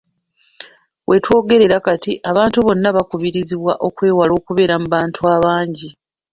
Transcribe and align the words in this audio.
Wetwogerera 1.09 1.77
kati, 1.85 2.13
abantu 2.31 2.57
bonna 2.65 2.89
baakubirizibwa 2.95 3.73
okwewala 3.87 4.31
okubeera 4.39 4.75
mu 4.81 4.87
bantu 4.95 5.19
abangi. 5.35 5.89